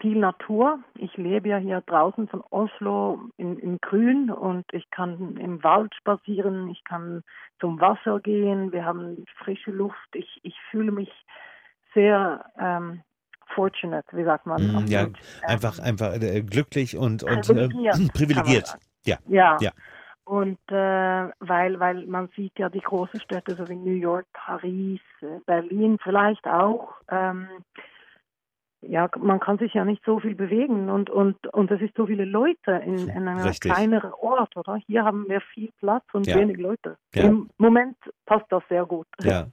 viel 0.00 0.18
Natur. 0.18 0.80
Ich 0.96 1.16
lebe 1.16 1.48
ja 1.48 1.56
hier 1.58 1.80
draußen 1.80 2.28
von 2.28 2.42
Oslo 2.50 3.20
im, 3.36 3.58
im 3.58 3.78
Grün 3.80 4.30
und 4.30 4.64
ich 4.72 4.90
kann 4.90 5.36
im 5.36 5.62
Wald 5.62 5.94
spazieren, 5.94 6.68
ich 6.68 6.82
kann 6.84 7.22
zum 7.60 7.80
Wasser 7.80 8.20
gehen, 8.20 8.72
wir 8.72 8.84
haben 8.84 9.24
frische 9.38 9.70
Luft. 9.70 10.08
Ich, 10.14 10.40
ich 10.42 10.56
fühle 10.70 10.92
mich 10.92 11.10
sehr 11.94 12.44
ähm, 12.58 13.02
fortunate, 13.54 14.06
wie 14.12 14.24
sagt 14.24 14.46
man? 14.46 14.62
Mm, 14.62 14.86
ja, 14.86 15.04
Deutsch? 15.04 15.20
Ähm, 15.42 15.48
Einfach, 15.48 15.78
einfach 15.78 16.12
äh, 16.14 16.42
glücklich 16.42 16.96
und, 16.96 17.22
und 17.22 17.46
Privilegiert, 17.46 17.98
äh, 17.98 18.08
privilegiert. 18.12 18.76
Ja. 19.06 19.18
Ja. 19.26 19.58
Ja. 19.60 19.70
Und 20.24 20.58
äh, 20.68 21.28
weil, 21.40 21.78
weil 21.78 22.06
man 22.06 22.30
sieht 22.34 22.58
ja 22.58 22.70
die 22.70 22.80
großen 22.80 23.20
Städte, 23.20 23.54
so 23.54 23.68
wie 23.68 23.76
New 23.76 23.92
York, 23.92 24.24
Paris, 24.32 25.00
äh, 25.20 25.40
Berlin 25.44 25.98
vielleicht 26.02 26.46
auch. 26.46 26.94
Ähm, 27.10 27.46
ja, 28.88 29.08
man 29.18 29.40
kann 29.40 29.58
sich 29.58 29.74
ja 29.74 29.84
nicht 29.84 30.02
so 30.04 30.20
viel 30.20 30.34
bewegen 30.34 30.90
und 30.90 31.10
und 31.10 31.46
und 31.52 31.70
es 31.70 31.80
ist 31.80 31.94
so 31.96 32.06
viele 32.06 32.24
Leute 32.24 32.72
in, 32.84 33.08
in 33.08 33.28
einem 33.28 33.46
Richtig. 33.46 33.72
kleineren 33.72 34.12
Ort, 34.12 34.56
oder? 34.56 34.76
Hier 34.86 35.04
haben 35.04 35.26
wir 35.28 35.40
viel 35.52 35.70
Platz 35.80 36.04
und 36.12 36.26
Ja. 36.26 36.36
wenig 36.36 36.58
Leute. 36.58 36.96
Ja. 37.14 37.24
Im 37.28 37.48
Moment 37.58 37.96
passt 38.26 38.46
das 38.50 38.62
sehr 38.68 38.84
gut. 38.86 39.06
Ja, 39.22 39.46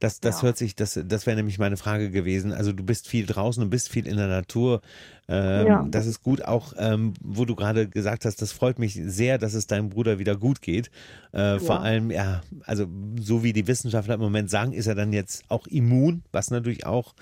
das, 0.00 0.20
das 0.20 0.42
Ja. 0.42 0.48
hört 0.48 0.56
sich, 0.58 0.74
das, 0.76 1.00
das 1.06 1.26
wäre 1.26 1.36
nämlich 1.36 1.58
meine 1.58 1.76
Frage 1.76 2.10
gewesen. 2.10 2.52
Also 2.52 2.72
du 2.72 2.84
bist 2.84 3.08
viel 3.08 3.26
draußen 3.26 3.62
und 3.62 3.70
bist 3.70 3.90
viel 3.90 4.06
in 4.06 4.16
der 4.16 4.28
Natur. 4.28 4.80
Ähm, 5.28 5.66
Ja. 5.66 5.86
Das 5.90 6.06
ist 6.06 6.22
gut, 6.22 6.44
auch 6.44 6.72
ähm, 6.78 7.14
wo 7.22 7.44
du 7.44 7.56
gerade 7.56 7.88
gesagt 7.88 8.24
hast, 8.24 8.40
das 8.42 8.52
freut 8.52 8.78
mich 8.78 8.94
sehr, 8.94 9.38
dass 9.38 9.54
es 9.54 9.66
deinem 9.66 9.88
Bruder 9.88 10.18
wieder 10.18 10.36
gut 10.36 10.60
geht. 10.62 10.90
Äh, 11.32 11.58
Vor 11.58 11.80
allem, 11.80 12.10
ja, 12.10 12.42
also 12.64 12.86
so 13.20 13.42
wie 13.42 13.52
die 13.52 13.66
Wissenschaftler 13.66 14.14
im 14.14 14.20
Moment 14.20 14.50
sagen, 14.50 14.72
ist 14.72 14.86
er 14.86 14.94
dann 14.94 15.12
jetzt 15.12 15.44
auch 15.50 15.66
immun, 15.66 16.22
was 16.32 16.50
natürlich 16.50 16.86
auch 16.86 17.14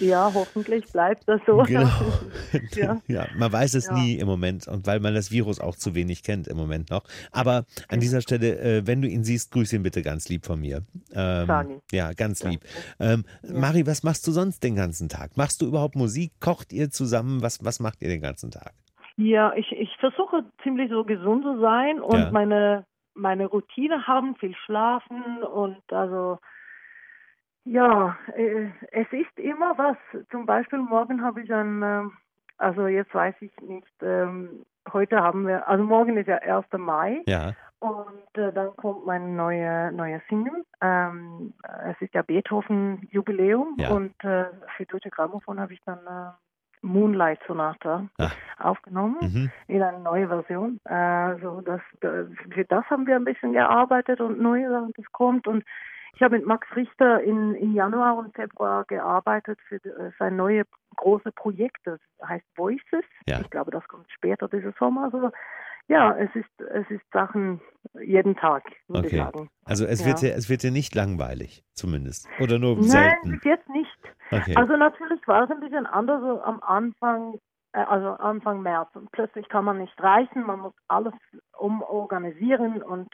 Ja, 0.00 0.30
hoffentlich 0.32 0.86
bleibt 0.92 1.09
das 1.26 1.40
so. 1.46 1.58
Genau. 1.62 1.88
Ja. 2.76 3.00
ja, 3.08 3.26
man 3.36 3.52
weiß 3.52 3.74
es 3.74 3.86
Ja. 3.86 3.94
nie 3.94 4.14
im 4.14 4.26
Moment 4.26 4.68
und 4.68 4.86
weil 4.86 5.00
man 5.00 5.14
das 5.14 5.30
Virus 5.30 5.60
auch 5.60 5.76
zu 5.76 5.94
wenig 5.94 6.22
kennt 6.22 6.46
im 6.48 6.56
Moment 6.56 6.90
noch. 6.90 7.02
Aber 7.32 7.64
an 7.88 8.00
dieser 8.00 8.20
Stelle, 8.20 8.58
äh, 8.58 8.86
wenn 8.86 9.02
du 9.02 9.08
ihn 9.08 9.24
siehst, 9.24 9.52
grüß 9.52 9.72
ihn 9.72 9.82
bitte 9.82 10.02
ganz 10.02 10.28
lieb 10.28 10.46
von 10.46 10.60
mir. 10.60 10.82
Ähm, 11.12 11.80
ja, 11.92 12.12
ganz 12.12 12.44
lieb. 12.44 12.60
Ähm, 12.98 13.24
Mari, 13.42 13.86
was 13.86 14.02
machst 14.02 14.26
du 14.26 14.32
sonst 14.32 14.62
den 14.62 14.76
ganzen 14.76 15.08
Tag? 15.08 15.36
Machst 15.36 15.62
du 15.62 15.66
überhaupt 15.66 15.96
Musik? 15.96 16.32
Kocht 16.40 16.72
ihr 16.72 16.90
zusammen? 16.90 17.42
Was, 17.42 17.64
was 17.64 17.80
macht 17.80 18.02
ihr 18.02 18.08
den 18.08 18.20
ganzen 18.20 18.50
Tag? 18.50 18.72
Ja, 19.16 19.52
ich, 19.54 19.70
ich 19.72 19.94
versuche 19.98 20.44
ziemlich 20.62 20.90
so 20.90 21.04
gesund 21.04 21.44
zu 21.44 21.60
sein 21.60 22.00
und 22.00 22.32
meine, 22.32 22.86
meine 23.14 23.46
Routine 23.46 24.06
haben, 24.06 24.34
viel 24.36 24.54
schlafen 24.64 25.42
und 25.42 25.76
also 25.92 26.38
Ja, 27.64 28.16
äh, 28.34 28.68
es 28.92 29.06
ist 29.12 29.38
immer 29.38 29.76
was. 29.78 29.96
Zum 30.30 30.46
Beispiel 30.46 30.78
morgen 30.78 31.22
habe 31.22 31.42
ich 31.42 31.52
ein, 31.52 31.82
äh, 31.82 32.02
also 32.58 32.86
jetzt 32.86 33.14
weiß 33.14 33.34
ich 33.40 33.52
nicht, 33.60 33.86
ähm, 34.02 34.64
heute 34.92 35.18
haben 35.20 35.46
wir, 35.46 35.68
also 35.68 35.84
morgen 35.84 36.16
ist 36.16 36.26
ja 36.26 36.36
1. 36.36 36.66
Mai. 36.78 37.22
Ja. 37.26 37.52
Und 37.80 38.36
äh, 38.36 38.52
dann 38.52 38.76
kommt 38.76 39.06
mein 39.06 39.36
neuer 39.36 39.90
neue 39.90 40.20
Single. 40.28 40.64
Ähm, 40.82 41.54
es 41.88 42.00
ist 42.02 42.12
ja 42.14 42.22
Beethoven-Jubiläum 42.22 43.76
Ja. 43.78 43.88
und 43.90 44.12
äh, 44.24 44.46
für 44.76 44.84
Deutsche 44.86 45.08
Grammophon 45.10 45.58
habe 45.60 45.72
ich 45.72 45.80
dann 45.86 45.98
äh, 46.06 46.30
Moonlight 46.82 47.40
Sonata 47.46 48.06
Ah. 48.18 48.30
aufgenommen 48.58 49.16
Mhm. 49.22 49.50
in 49.68 49.82
eine 49.82 49.98
neue 50.00 50.28
Version. 50.28 50.78
Äh, 50.84 51.36
so 51.40 51.60
das, 51.62 51.80
für 52.00 52.64
das 52.68 52.84
haben 52.90 53.06
wir 53.06 53.16
ein 53.16 53.24
bisschen 53.24 53.52
gearbeitet 53.52 54.20
und 54.20 54.40
neue 54.40 54.68
Sachen, 54.70 54.92
das 54.96 55.10
kommt. 55.12 55.46
Und 55.46 55.64
ich 56.14 56.22
habe 56.22 56.36
mit 56.36 56.46
Max 56.46 56.66
Richter 56.74 57.22
in, 57.22 57.54
in 57.54 57.74
Januar 57.74 58.16
und 58.16 58.34
Februar 58.34 58.84
gearbeitet 58.84 59.58
für 59.68 59.76
äh, 59.76 60.10
sein 60.18 60.36
neues 60.36 60.66
große 60.96 61.32
Projekt, 61.32 61.78
das 61.84 62.00
heißt 62.26 62.44
Voices. 62.56 63.04
Ja. 63.26 63.40
Ich 63.40 63.50
glaube, 63.50 63.70
das 63.70 63.86
kommt 63.88 64.10
später 64.10 64.48
dieses 64.48 64.74
Sommer. 64.76 65.04
Also, 65.04 65.30
ja, 65.88 66.16
es 66.16 66.30
ist, 66.34 66.60
es 66.60 66.88
ist 66.90 67.02
Sachen 67.12 67.60
jeden 68.00 68.36
Tag, 68.36 68.64
würde 68.88 69.08
ich 69.08 69.14
Okay. 69.14 69.24
sagen. 69.24 69.50
Also 69.64 69.84
es 69.86 70.00
Ja. 70.00 70.06
wird 70.06 70.22
dir, 70.22 70.34
es 70.34 70.48
wird 70.48 70.62
dir 70.62 70.70
nicht 70.70 70.94
langweilig, 70.94 71.64
zumindest. 71.74 72.28
Oder 72.40 72.58
nur 72.58 72.76
Nein, 72.76 72.86
selten. 72.86 73.30
bis 73.32 73.44
jetzt 73.44 73.68
nicht. 73.68 73.98
Okay. 74.30 74.54
Also 74.56 74.76
natürlich 74.76 75.26
war 75.26 75.44
es 75.44 75.50
ein 75.50 75.60
bisschen 75.60 75.86
anders 75.86 76.20
so 76.20 76.42
am 76.42 76.60
Anfang, 76.62 77.38
äh, 77.72 77.80
also 77.80 78.10
Anfang 78.10 78.62
März. 78.62 78.88
Und 78.94 79.10
plötzlich 79.12 79.48
kann 79.48 79.64
man 79.64 79.78
nicht 79.78 80.00
reisen, 80.00 80.44
man 80.44 80.60
muss 80.60 80.74
alles 80.88 81.14
umorganisieren 81.58 82.82
und 82.82 83.08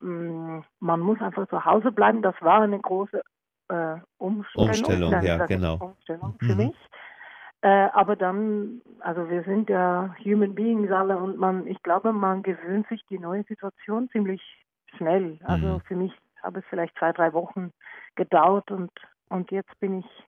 mh, 0.00 0.64
man 0.80 1.00
muss 1.00 1.20
einfach 1.20 1.48
zu 1.48 1.64
Hause 1.64 1.92
bleiben. 1.92 2.22
Das 2.22 2.34
war 2.40 2.60
eine 2.62 2.78
große 2.78 3.22
äh, 3.68 3.96
Umstellung. 4.18 4.68
Umstellung, 4.70 5.10
Nein, 5.12 5.24
ja, 5.24 5.46
genau. 5.46 5.76
Umstellung 5.76 6.34
für 6.40 6.54
Mhm. 6.54 6.66
mich. 6.66 6.76
Äh, 7.60 7.88
aber 7.92 8.14
dann, 8.16 8.80
also 9.00 9.28
wir 9.28 9.42
sind 9.42 9.68
ja 9.68 10.14
Human 10.24 10.54
Beings 10.54 10.90
alle 10.92 11.18
und 11.18 11.38
man, 11.38 11.66
ich 11.66 11.82
glaube, 11.82 12.12
man 12.12 12.42
gewöhnt 12.42 12.86
sich 12.88 13.04
die 13.10 13.18
neue 13.18 13.42
Situation 13.44 14.08
ziemlich 14.10 14.40
schnell. 14.96 15.38
Also 15.42 15.66
Mhm. 15.66 15.80
für 15.80 15.96
mich 15.96 16.12
habe 16.42 16.60
es 16.60 16.64
vielleicht 16.70 16.96
zwei, 16.98 17.12
drei 17.12 17.32
Wochen 17.32 17.72
gedauert 18.14 18.70
und 18.70 18.90
und 19.30 19.50
jetzt 19.50 19.78
bin 19.80 19.98
ich. 19.98 20.27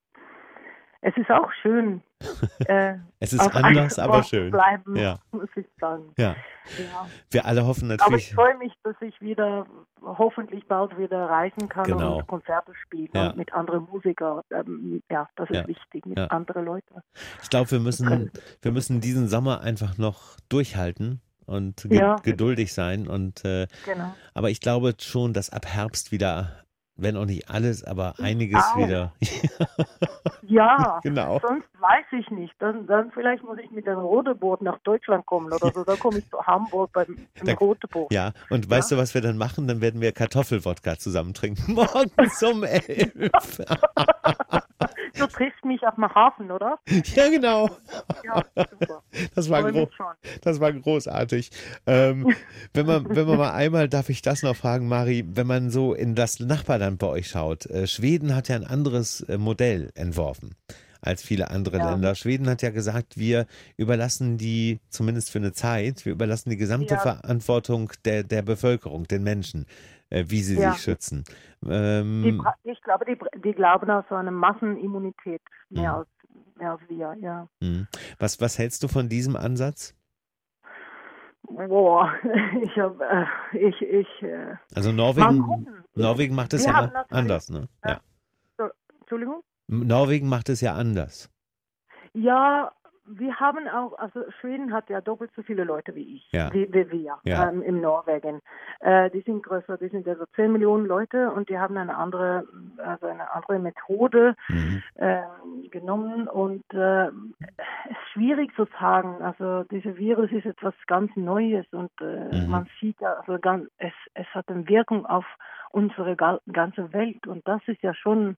Es 1.03 1.17
ist 1.17 1.31
auch 1.31 1.51
schön. 1.63 2.03
äh, 2.67 2.95
es 3.21 3.33
ist 3.33 3.41
anders, 3.57 3.99
aber 3.99 4.23
schön. 4.23 4.51
Bleiben, 4.51 4.97
Ja. 4.97 5.19
muss 5.33 5.49
ich 5.57 5.65
sagen. 5.81 6.13
Ja. 6.19 6.37
Ja. 6.79 7.07
Wir 7.31 7.47
alle 7.47 7.65
hoffen 7.67 7.87
Aber 7.91 7.95
ich 7.95 8.01
natürlich. 8.01 8.35
freue 8.35 8.59
mich, 8.59 8.73
dass 8.83 8.95
ich 9.01 9.19
wieder 9.23 9.67
hoffentlich 10.03 10.67
bald 10.69 10.97
wieder 10.99 11.27
reisen 11.31 11.69
kann 11.71 11.85
Genau. 11.85 12.19
und 12.19 12.27
Konzerte 12.27 12.73
spielen 12.85 13.09
Ja. 13.15 13.31
und 13.31 13.37
mit 13.39 13.53
anderen 13.55 13.85
Musikern. 13.91 14.43
Ähm, 14.51 15.03
ja, 15.11 15.27
das 15.37 15.49
ist 15.49 15.67
wichtig, 15.69 16.05
mit 16.05 16.19
anderen 16.19 16.67
Leuten. 16.67 16.95
Ich 17.43 17.49
glaube, 17.49 17.71
wir 17.71 17.81
müssen, 17.81 18.31
wir 18.61 18.73
müssen 18.73 19.01
diesen 19.01 19.27
Sommer 19.29 19.63
einfach 19.63 19.97
noch 19.97 20.37
durchhalten 20.51 21.23
und 21.47 21.87
ge 21.89 22.17
geduldig 22.23 22.75
sein. 22.75 23.09
Und 23.09 23.43
äh, 23.47 23.67
Genau. 23.87 24.15
aber 24.35 24.51
ich 24.51 24.61
glaube 24.61 24.93
schon, 25.01 25.33
dass 25.33 25.49
ab 25.51 25.65
Herbst 25.67 26.13
wieder, 26.13 26.63
wenn 27.03 27.17
auch 27.17 27.25
nicht 27.27 27.49
alles, 27.51 27.85
aber 27.85 28.15
einiges 28.19 28.63
auch. 28.65 28.77
wieder. 28.79 29.13
Ja, 30.43 30.99
genau. 31.05 31.39
sonst 31.41 31.69
weiß 31.79 32.07
ich 32.19 32.29
nicht. 32.31 32.53
Dann, 32.59 32.87
dann 32.87 33.13
vielleicht 33.13 33.45
muss 33.45 33.59
ich 33.59 33.71
mit 33.71 33.87
dem 33.87 33.99
Rodeboot 33.99 34.63
nach 34.63 34.79
Deutschland 34.81 35.25
kommen 35.27 35.53
oder 35.53 35.71
so. 35.73 35.85
Dann 35.85 35.99
komme 35.99 36.19
ich 36.19 36.29
zu 36.29 36.45
Hamburg 36.45 36.91
beim 36.93 37.29
Da- 37.45 37.55
Rodeboot. 37.55 38.13
Ja, 38.13 38.33
und 38.49 38.69
weißt 38.69 38.91
du, 38.91 38.97
was 38.97 39.15
wir 39.15 39.21
dann 39.21 39.37
machen? 39.39 39.69
Dann 39.69 39.81
werden 39.81 40.01
wir 40.01 40.11
Kartoffelwodka 40.13 40.97
zusammen 40.99 41.35
trinken. 41.35 41.73
Morgens 41.75 42.43
um 42.43 42.65
elf. 42.65 43.61
Du 45.17 45.27
triffst 45.27 45.65
mich 45.65 45.83
auf 45.87 45.95
dem 45.95 46.09
Hafen, 46.13 46.51
oder? 46.51 46.79
ja, 46.89 47.29
genau. 47.29 47.69
Ja, 48.25 48.43
super. 48.71 49.03
Das 49.35 49.51
war, 49.51 49.71
gro 49.71 49.89
das 50.43 50.61
war 50.61 50.73
großartig. 50.73 51.51
Ähm, 51.87 52.35
wenn, 52.73 52.87
man, 52.87 53.07
wenn 53.15 53.27
man 53.27 53.37
mal 53.39 53.53
einmal, 53.53 53.89
darf 53.89 54.09
ich 54.09 54.23
das 54.23 54.43
noch 54.43 54.57
fragen, 54.57 54.89
Mari, 54.89 55.25
wenn 55.29 55.47
man 55.47 55.71
so 55.71 55.95
in 55.95 56.15
das 56.15 56.41
Nachbarland 56.41 56.90
bei 56.99 57.07
euch 57.07 57.29
schaut. 57.29 57.67
Äh, 57.67 57.87
Schweden 57.87 58.35
hat 58.35 58.49
ja 58.49 58.57
ein 58.57 58.65
anderes 58.65 59.21
äh, 59.23 59.39
Modell 59.39 59.91
entworfen 59.95 60.55
als 61.03 61.23
viele 61.23 61.51
andere 61.51 61.79
Ja. 61.79 61.93
Länder. 61.93 62.15
Schweden 62.15 62.47
hat 62.51 62.61
ja 62.61 62.69
gesagt, 62.69 63.17
wir 63.17 63.47
überlassen 63.79 64.37
die, 64.37 64.81
zumindest 64.91 65.31
für 65.31 65.39
eine 65.39 65.53
Zeit, 65.53 66.05
wir 66.05 66.13
überlassen 66.13 66.51
die 66.51 66.59
gesamte 66.59 66.93
Ja. 66.95 67.01
Verantwortung 67.01 67.91
der, 68.05 68.23
der 68.23 68.43
Bevölkerung, 68.43 69.09
den 69.09 69.23
Menschen, 69.23 69.65
äh, 70.11 70.25
wie 70.29 70.43
sie 70.43 70.59
Ja. 70.61 70.73
sich 70.73 70.83
schützen. 70.83 71.25
Die, 71.63 71.71
Ähm, 71.71 72.39
bra- 72.43 72.55
ich 72.65 72.81
glaube, 72.83 73.07
die, 73.07 73.17
die 73.43 73.53
glauben 73.53 73.89
an 73.89 74.05
so 74.11 74.15
eine 74.15 74.31
Massenimmunität 74.31 75.41
mehr, 75.71 75.93
Mhm. 75.93 75.99
als, 76.01 76.09
mehr 76.59 76.71
als 76.73 76.81
wir, 76.89 77.17
ja. 77.23 77.49
mh. 77.61 77.87
was, 78.19 78.39
was 78.43 78.59
hältst 78.59 78.83
du 78.83 78.89
von 78.89 79.09
diesem 79.09 79.37
Ansatz? 79.37 79.95
Boah, 81.51 82.13
ich 82.63 82.79
habe, 82.79 83.05
äh, 83.53 83.59
ich, 83.59 83.83
ich, 83.83 84.23
äh, 84.23 84.55
Also 84.75 84.93
Norwegen. 84.93 85.67
Norwegen 85.95 86.35
macht 86.35 86.53
es 86.55 86.65
ja 86.65 86.91
anders, 87.11 87.51
ne? 87.51 87.69
Ja. 87.85 88.01
Entschuldigung? 89.01 89.43
Norwegen 89.67 90.29
macht 90.29 90.49
es 90.49 90.61
ja 90.61 90.75
anders. 90.75 91.29
Ja, 92.13 92.73
wir 93.13 93.35
haben 93.41 93.67
auch, 93.69 93.99
also 93.99 94.21
Schweden 94.41 94.73
hat 94.73 94.89
ja 94.89 95.01
doppelt 95.01 95.33
so 95.35 95.43
viele 95.43 95.65
Leute 95.65 95.95
wie 95.97 96.17
ich, 96.17 96.31
Ja. 96.33 96.53
wie, 96.53 96.73
wie 96.73 96.89
wir 96.93 97.19
Ja. 97.25 97.49
ähm, 97.49 97.63
im 97.63 97.81
Norwegen. 97.81 98.41
Äh, 98.81 99.11
die 99.11 99.23
sind 99.23 99.43
größer, 99.43 99.79
die 99.79 99.89
sind 99.89 100.07
also 100.07 100.25
10 100.37 100.53
Millionen 100.53 100.87
Leute 100.87 101.31
und 101.33 101.49
die 101.49 101.59
haben 101.59 101.77
eine 101.77 101.97
andere, 101.97 102.45
also 102.79 103.07
eine 103.07 103.33
andere 103.35 103.59
Methode 103.59 104.37
Mhm. 104.49 104.83
ähm, 104.97 105.60
genommen 105.71 106.29
und 106.29 106.65
äh, 106.75 107.07
es 107.07 107.91
ist 107.91 108.11
schwierig 108.13 108.55
zu 108.57 108.67
sagen. 108.79 109.23
Also 109.23 109.65
dieser 109.65 109.97
Virus 109.97 110.31
ist 110.33 110.47
etwas 110.47 110.75
ganz 110.87 111.11
Neues 111.17 111.67
und 111.73 111.91
äh, 112.01 112.45
Mhm. 112.45 112.51
man 112.51 112.67
sieht 112.81 113.01
ja, 113.01 113.15
also 113.15 113.39
ganz, 113.39 113.69
es, 113.79 113.93
es 114.15 114.27
hat 114.35 114.49
eine 114.49 114.69
Wirkung 114.69 115.07
auf 115.07 115.25
unsere 115.71 116.17
ga- 116.17 116.41
ganze 116.53 116.93
Welt 116.93 117.27
und 117.27 117.47
das 117.49 117.61
ist 117.67 117.83
ja 117.83 117.95
schon 117.95 118.37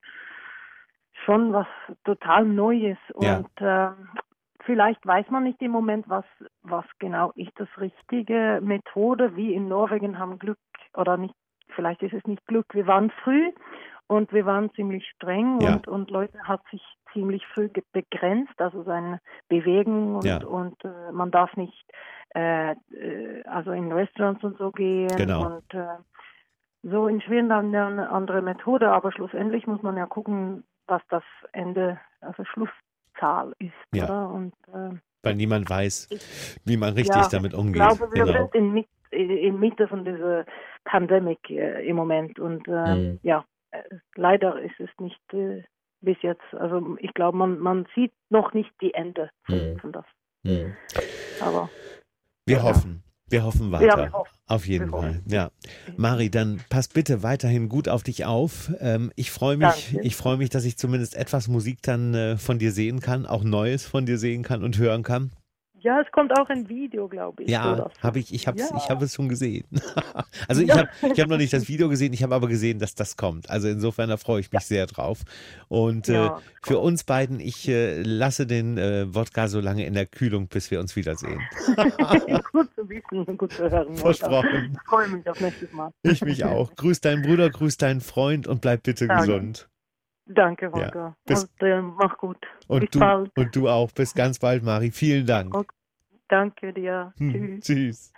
schon 1.24 1.52
was 1.52 1.66
total 2.04 2.44
Neues 2.44 2.98
Ja. 3.20 3.36
und 3.38 3.50
ähm, 3.60 4.08
vielleicht 4.64 5.04
weiß 5.06 5.28
man 5.30 5.44
nicht 5.44 5.60
im 5.62 5.70
Moment, 5.70 6.08
was 6.08 6.24
was 6.62 6.84
genau 6.98 7.32
ist 7.36 7.52
das 7.56 7.68
richtige 7.78 8.60
Methode. 8.62 9.36
Wie 9.36 9.54
in 9.54 9.68
Norwegen 9.68 10.18
haben 10.18 10.38
Glück 10.38 10.58
oder 10.94 11.16
nicht. 11.16 11.34
Vielleicht 11.74 12.02
ist 12.02 12.14
es 12.14 12.24
nicht 12.26 12.44
Glück. 12.46 12.66
Wir 12.74 12.86
waren 12.86 13.10
früh 13.22 13.50
und 14.06 14.32
wir 14.32 14.46
waren 14.46 14.70
ziemlich 14.72 15.06
streng 15.16 15.60
Ja. 15.60 15.74
und 15.74 15.88
und 15.88 16.10
Leute 16.10 16.38
hat 16.44 16.60
sich 16.70 16.82
ziemlich 17.12 17.46
früh 17.48 17.68
begrenzt, 17.92 18.58
also 18.60 18.82
seine 18.84 19.20
Bewegung 19.48 20.16
und 20.16 20.24
Ja. 20.24 20.44
und 20.44 20.82
äh, 20.84 21.12
man 21.12 21.30
darf 21.30 21.54
nicht 21.56 21.84
äh, 22.34 22.72
äh, 22.72 23.42
also 23.44 23.72
in 23.72 23.92
Restaurants 23.92 24.42
und 24.44 24.56
so 24.58 24.70
gehen 24.70 25.14
Genau. 25.16 25.46
und 25.56 25.74
äh, 25.74 25.86
so 26.82 27.06
in 27.06 27.20
Schweden 27.20 27.52
haben 27.52 27.70
wir 27.72 27.86
eine 27.86 28.08
andere 28.10 28.42
Methode, 28.42 28.90
aber 28.90 29.12
schlussendlich 29.12 29.66
muss 29.66 29.82
man 29.82 29.96
ja 29.96 30.06
gucken, 30.06 30.64
was 30.88 31.02
das 31.10 31.22
Ende, 31.52 32.00
also 32.20 32.42
Schlusszahl 32.44 33.52
ist, 33.58 33.72
Ja. 33.94 34.04
oder? 34.04 34.28
Und 34.30 34.54
äh, 34.74 34.98
Weil 35.22 35.36
niemand 35.36 35.70
weiß, 35.70 36.08
wie 36.64 36.76
man 36.76 36.94
richtig 36.94 37.26
damit 37.28 37.52
ich 37.52 37.58
umgeht. 37.58 37.74
glaube, 37.76 38.10
wir 38.12 38.24
genau. 38.24 38.48
sind 38.50 38.54
in, 39.12 39.30
in 39.30 39.60
Mitte 39.60 39.86
von 39.86 40.04
dieser 40.04 40.44
Pandemie 40.84 41.38
äh, 41.48 41.86
im 41.86 41.96
Moment 41.96 42.38
und 42.38 42.66
äh, 42.68 42.94
Mhm. 42.94 43.18
ja, 43.22 43.44
äh, 43.70 43.82
leider 44.16 44.60
ist 44.60 44.78
es 44.78 44.90
nicht 44.98 45.20
äh, 45.32 45.62
bis 46.00 46.16
jetzt. 46.22 46.42
Also 46.52 46.96
ich 47.00 47.14
glaube, 47.14 47.36
man, 47.38 47.58
man 47.58 47.86
sieht 47.94 48.12
noch 48.30 48.52
nicht 48.54 48.70
die 48.80 48.94
Ende 48.94 49.30
von, 49.44 49.72
Mhm. 49.74 49.78
von 49.78 49.92
das. 49.92 50.04
Mhm. 50.42 50.76
Aber 51.40 51.70
Wir 52.46 52.56
Ja. 52.58 52.62
hoffen. 52.64 53.02
Wir 53.30 53.44
hoffen 53.44 53.70
Ja, 53.70 53.78
weiter. 53.80 53.96
wir 53.96 54.12
hoffen. 54.12 54.32
Auf 54.46 54.66
jeden 54.66 54.86
Wir 54.86 54.90
Fall. 54.90 55.08
hoffen. 55.14 55.24
Ja. 55.26 55.50
Mari, 55.96 56.28
dann 56.28 56.60
pass 56.68 56.88
bitte 56.88 57.22
weiterhin 57.22 57.70
gut 57.70 57.88
auf 57.88 58.02
dich 58.02 58.26
auf. 58.26 58.70
Ähm, 58.80 59.10
ich 59.16 59.30
freue 59.30 59.56
mich, 59.56 59.92
Danke. 59.92 60.06
ich 60.06 60.16
freue 60.16 60.36
mich, 60.36 60.50
dass 60.50 60.66
ich 60.66 60.76
zumindest 60.76 61.16
etwas 61.16 61.48
Musik 61.48 61.78
dann 61.82 62.12
äh, 62.14 62.36
von 62.36 62.58
dir 62.58 62.72
sehen 62.72 63.00
kann, 63.00 63.24
auch 63.24 63.42
Neues 63.44 63.86
von 63.86 64.04
dir 64.04 64.18
sehen 64.18 64.42
kann 64.42 64.62
und 64.62 64.76
hören 64.76 65.02
kann. 65.02 65.30
Ja, 65.82 66.00
es 66.00 66.10
kommt 66.12 66.32
auch 66.38 66.48
ein 66.48 66.68
Video, 66.68 67.08
glaube 67.08 67.42
ich. 67.42 67.50
Ja, 67.50 67.90
habe 68.00 68.18
ich, 68.18 68.32
ich 68.32 68.46
habe 68.46 68.58
Ja. 68.58 68.68
ich 68.76 68.88
habe 68.90 69.04
es 69.04 69.14
schon 69.14 69.28
gesehen. 69.28 69.64
also 70.48 70.62
ich 70.62 70.68
Ja. 70.68 70.76
habe 70.78 70.88
ich 71.12 71.20
habe 71.20 71.30
noch 71.30 71.36
nicht 71.38 71.52
das 71.52 71.68
Video 71.68 71.88
gesehen, 71.88 72.12
ich 72.12 72.22
habe 72.22 72.34
aber 72.34 72.48
gesehen, 72.48 72.78
dass 72.78 72.94
das 72.94 73.16
kommt. 73.16 73.50
Also 73.50 73.68
insofern 73.68 74.08
da 74.08 74.16
freue 74.16 74.40
ich 74.40 74.50
mich 74.52 74.62
sehr 74.62 74.86
drauf. 74.86 75.22
Und 75.68 76.08
äh, 76.08 76.26
Ja, 76.26 76.40
für 76.62 76.78
uns 76.78 77.04
beiden, 77.04 77.40
ich 77.40 77.68
äh, 77.68 78.02
lasse 78.02 78.46
den 78.46 78.78
äh, 78.78 79.12
Wodka 79.14 79.48
so 79.48 79.60
lange 79.60 79.84
in 79.86 79.94
der 79.94 80.06
Kühlung, 80.06 80.48
bis 80.48 80.70
wir 80.70 80.80
uns 80.80 80.94
wiedersehen. 80.96 81.40
gut 82.52 82.68
zu 82.74 82.88
wissen 82.88 83.36
gut 83.36 83.52
zu 83.52 83.70
hören. 83.70 83.96
Versprochen. 83.96 84.72
Ich 84.74 84.88
freue 84.88 85.08
mich 85.08 85.28
auf 85.28 85.40
nächstes 85.40 85.72
Mal. 85.72 85.90
Ich 86.02 86.22
mich 86.22 86.44
auch. 86.44 86.74
Grüß 86.76 87.00
deinen 87.00 87.22
Bruder, 87.22 87.50
grüß 87.50 87.76
deinen 87.76 88.00
Freund 88.00 88.46
und 88.46 88.60
bleib 88.60 88.82
bitte 88.82 89.06
Danke. 89.06 89.26
gesund. 89.26 89.68
Danke, 90.34 90.70
Volker. 90.70 91.16
bis- 91.26 91.44
und 91.44 91.62
äh, 91.62 91.80
mach 91.80 92.16
gut. 92.18 92.38
Und 92.68 92.80
Bis 92.80 92.90
du 92.90 92.98
bald. 93.00 93.30
und 93.36 93.54
du 93.56 93.68
auch. 93.68 93.90
Bis 93.92 94.14
ganz 94.14 94.38
bald, 94.38 94.62
Mari. 94.62 94.90
Vielen 94.90 95.26
Dank. 95.26 95.54
Okay. 95.54 95.76
Danke 96.28 96.72
dir. 96.72 97.12
Hm, 97.18 97.60
Tschüss. 97.60 97.64
Tschüss. 97.64 98.12